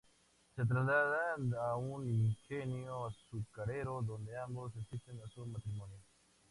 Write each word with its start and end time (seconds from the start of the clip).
Se 0.55 0.65
trasladan 0.65 1.53
a 1.53 1.75
un 1.75 2.09
Ingenio 2.09 3.05
azucarero 3.05 4.01
donde 4.01 4.35
ambos 4.35 4.75
asisten 4.75 5.21
a 5.23 5.29
su 5.29 5.45
matrimonio. 5.45 5.99